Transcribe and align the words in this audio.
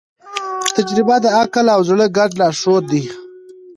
تجربه 0.75 1.15
د 1.23 1.27
عقل 1.39 1.65
او 1.75 1.81
زړه 1.89 2.05
ګډ 2.17 2.31
لارښود 2.39 2.83
دی. 2.91 3.03